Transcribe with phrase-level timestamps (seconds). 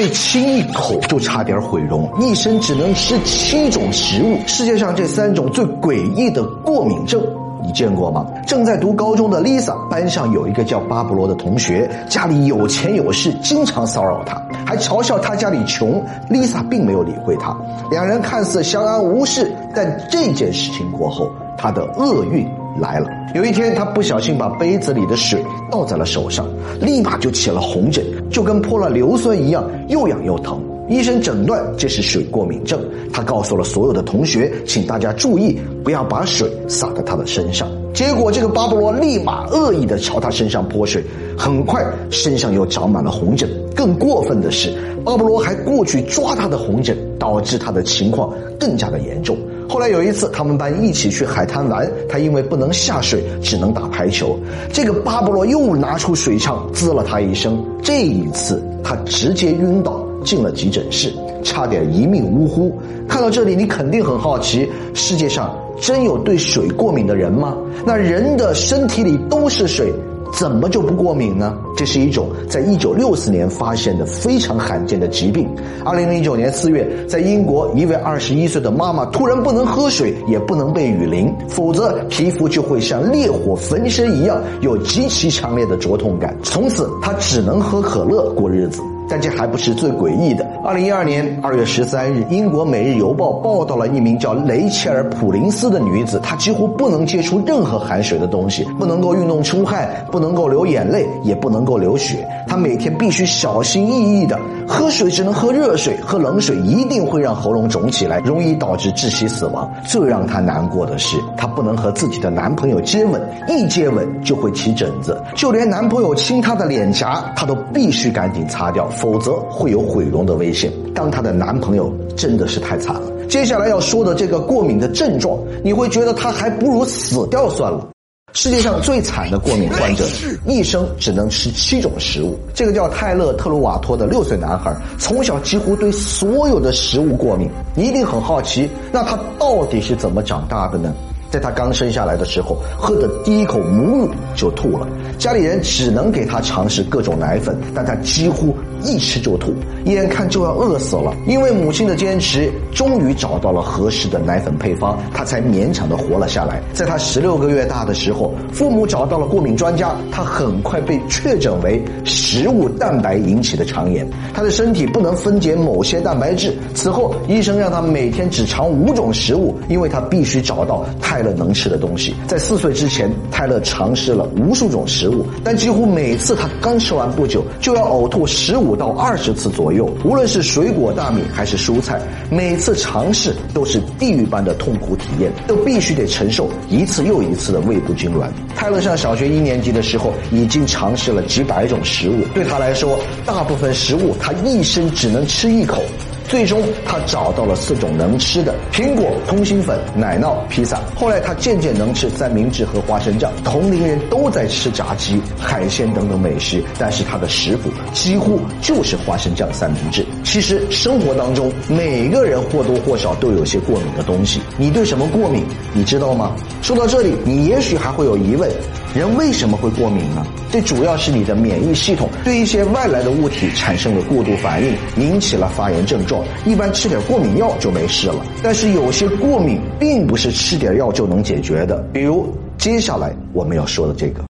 [0.00, 4.38] 被亲一口就差点毁容，一生只能吃七种食物。
[4.46, 7.22] 世界上这三种最诡异的过敏症。
[7.62, 8.26] 你见过吗？
[8.46, 16.02] 正在读高中的 Lisa 班上有一个叫巴布罗的同学，家里有钱有势，经常骚扰他，还嘲笑他家里穷。
[16.30, 17.54] Lisa 并没有理会他，
[17.90, 19.54] 两人看似相安无事。
[19.74, 21.28] 但这件事情过后，
[21.58, 22.48] 他的厄运
[22.78, 23.08] 来了。
[23.34, 26.46] 有一天，他不小心把杯子里的水倒在了手上，
[26.80, 30.60] 立马就起了红疹，就跟泼了硫酸一样，又痒又疼。
[30.88, 32.80] 医生诊断这是水过敏症，
[33.12, 37.68] 他告诉了所有的同学，请大家注意，不要把水洒在他的身上。
[37.94, 41.04] 结果，这个巴勃罗立马恶意的朝他身上泼水，
[41.38, 43.48] 很快身上又长满了红疹。
[43.76, 44.72] 更过分的是，
[45.04, 49.36] 巴勃罗还过去抓他的红疹，导致他的情况更加的严重。
[49.70, 54.36] 后来有一次，他们班一起去海滩玩，他因为不能下水，只能打排球。
[54.72, 60.04] 这个巴勃罗又拿出水枪滋了他一声，这一次他直接晕倒。
[60.22, 61.10] 进了急诊室，
[61.42, 62.78] 差点一命呜呼。
[63.08, 67.56] 看到这里，你肯定很好奇：世界上真有对水过敏的人吗？
[67.86, 69.90] 那人的身体里都是水，
[70.32, 71.56] 怎么就不过敏呢？
[71.76, 75.48] 这是一种在一九六四年发现的非常罕见的疾病。
[75.84, 86.36] 二零零九年四月，在英国，一位二十一岁的妈妈突然不能喝水，也不能被雨淋，否则皮肤就会像烈火焚身一样，有极其强烈的灼痛感。
[86.42, 88.80] 从此，她只能喝可乐过日子。
[89.10, 90.46] 但这还不是最诡异的。
[90.64, 102.26] 二零一二年二月十三日，英国《每日邮报》报道了一名叫雷切尔·普林斯的女子，她几乎不能接触任何含水的东西，不能够运动出汗，不能够流眼泪，也不能够流血。
[102.46, 104.38] 她每天必须小心翼翼的
[104.68, 109.68] 喝水，只能喝热水，喝冷水一定会让喉咙肿起来，容易导致窒息死亡。
[109.84, 118.88] 最让她难过的是，她不能和自己的男朋友接吻，一接吻就会起疹子，就连男朋友亲她的脸颊，她都必须赶紧擦掉。
[119.00, 120.70] 否则会有毁容的危险。
[120.94, 123.02] 当她的男朋友真的是太惨了。
[123.28, 127.88] 接下来要说的这个过敏的症状，你会觉得他还不如死掉算了。
[128.32, 130.04] 世界上最惨的过敏患者，
[130.46, 132.38] 一生只能吃七种食物。
[132.54, 137.48] 这个叫泰勒·特鲁瓦托的六岁男孩，从小几乎对所有的食物过敏。
[137.74, 140.92] 你一定很好奇，那他到底是怎么长大的呢？
[141.30, 144.86] 在他刚生下来的时候，喝的第一口母乳就吐了，
[145.16, 148.52] 家里人只能给他尝试各种奶粉，但他几乎
[148.82, 149.52] 一吃就吐，
[149.84, 151.14] 眼看就要饿死了。
[151.26, 156.62] 因为母亲的坚持，终于找到了合适的奶粉配方，他才勉强的活了下来。
[156.72, 166.56] 在他十六个月大的时候，父母找到了过敏专家，他很快被确诊为食物蛋白引起的肠炎，他的身体不能分解某些蛋白质。
[166.74, 170.84] 此后，医生让他每天只尝五种食物，因为他必须找到。
[171.00, 179.90] 泰勒能吃的东西，在四岁之前，泰勒尝试了无数种食物，但几乎每次他刚吃完不久，就要呕吐十五五到二十次左右。
[180.04, 182.00] 无论是水果、大米还是蔬菜，
[182.30, 188.28] 每次尝试都是地狱般的痛苦体验，都必须得承受一次又一次的胃部痉挛。
[188.54, 195.82] 泰勒上小学一年级的时候，已经尝试了几百种食物，对他来说，大部分食物他一生只能吃一口。
[196.30, 200.80] 最终，他找到了四种能吃的：苹果、通心粉、奶酪、披萨。
[200.94, 203.32] 后来，他渐渐能吃三明治和花生酱。
[203.42, 210.06] 同龄人都在吃炸鸡、海鲜等等美食，但是他的食谱几乎就是花生酱三明治。
[210.22, 214.40] 其实，生活当中每个人或多或少都有些过敏的东西。
[214.56, 215.44] 你对什么过敏？
[215.74, 216.36] 你知道吗？
[216.62, 218.48] 说到这里，你也许还会有疑问。
[218.92, 220.26] 人为什么会过敏呢？
[220.50, 226.24] 这主要是你的免疫系统对一些外来的物体产生了过度反应，引起了发炎症状。
[226.44, 228.16] 一般吃点过敏药就没事了。
[228.42, 234.24] 但是有些过敏并不是吃点药就能解决的，比如接下来我们要说的这个，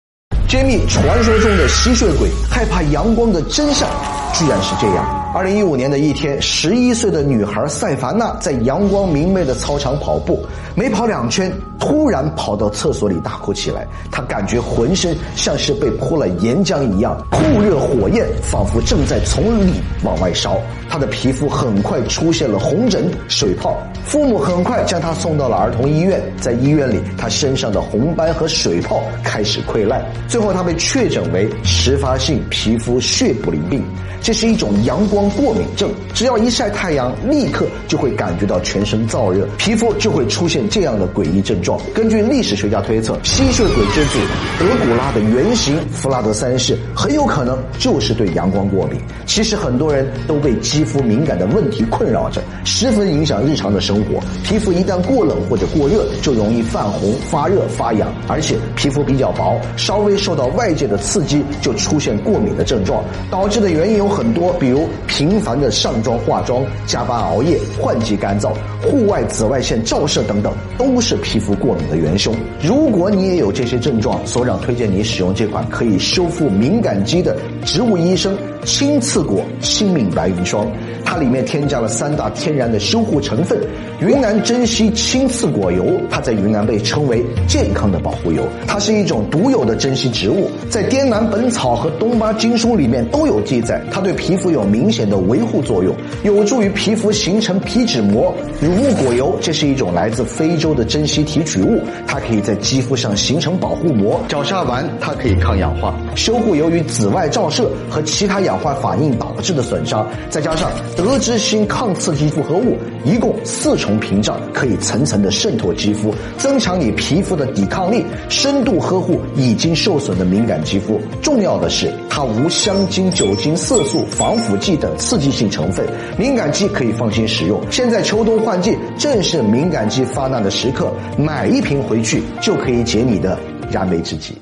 [0.50, 3.88] 揭秘传说中的吸血鬼害怕阳光的真相，
[4.34, 5.32] 居然是这样。
[5.34, 10.44] 二零一五年的一天，十一岁的女孩塞凡娜在阳光明媚的操场跑步，
[10.76, 13.88] 没跑两圈，突然跑到厕所里大哭起来。
[14.12, 19.74] 他感觉浑身像是被泼了岩浆一样，酷热火焰仿佛正在从里
[20.04, 20.60] 往外烧。
[20.90, 23.78] 他的皮肤很快出现了红疹、水泡。
[24.04, 33.84] 父母很快将他送到了儿童医院，在医院里，他身上的红斑和水泡开始溃烂，最后他被确诊为迟发性皮肤血不淋病。
[34.22, 41.69] 这是一种阳光过敏症，只要一晒太阳，立刻就会感觉到全身燥热，皮肤就会出现这样的诡异症状。
[41.94, 44.20] 根据历史学家推测，吸血鬼之祖
[44.60, 49.00] 德古拉的原型弗拉德三世很有可能就是对阳光过敏。
[49.26, 54.20] 其实很多人都被肌肤敏感的问题困扰着，十分影响日常的生活。
[54.44, 63.04] 皮肤一旦过冷或者过热，就容易泛红、发热、发痒，而且皮肤比较薄，稍微受到外界的刺激就出现过敏的症状。
[63.30, 68.52] 导致的原因有很多，比如频繁的上妆化妆、加班熬夜、换季干燥、
[68.82, 72.34] 户外紫外线照射等等，都是皮肤过敏的元凶。
[72.64, 78.36] 如果你也有这些症状，所长推荐你使用这款可以修复敏感肌的植物医生
[78.66, 80.66] 青刺果亲敏白云霜。
[81.12, 83.60] 它里面添加了三大天然的修护成分：
[84.00, 88.48] 云南珍稀青刺果油，它在云南被称为健康的保护油。
[88.68, 98.32] 它是一种独有的珍稀植物，在《滇南本草》和《东巴经书》里面都有记载，它对皮肤有明显的维护作用，有助于皮肤形成皮脂膜。
[98.62, 104.22] 乳木果油，这是一种来自非洲的珍稀提取物，它可以在肌肤上形成保护膜。
[104.28, 110.70] 角鲨烷，它可以抗氧化，修护由于紫外照射和其他氧化反应导致的损伤，再加上。
[111.02, 121.00] 德之星抗刺激复合物一共四重屏障，可以层层的渗透肌肤，增强你皮肤的抵抗力，深度呵护已经受损的敏感肌肤。
[121.22, 125.86] 重要的是，它无香精、酒精、色素、防腐剂等刺激性成分，
[126.18, 127.62] 敏感肌可以放心使用。
[127.72, 133.38] 现在秋冬换季，正是敏感肌发难的时刻，买一瓶回去就可以解你的
[133.72, 134.36] 燃眉之急。